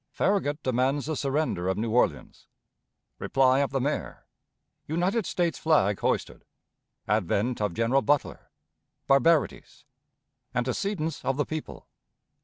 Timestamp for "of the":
3.59-3.79, 11.23-11.45